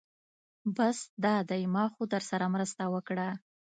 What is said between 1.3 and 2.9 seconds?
دی ما خو درسره مرسته